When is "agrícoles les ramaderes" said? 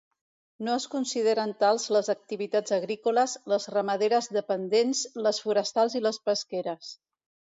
2.77-4.31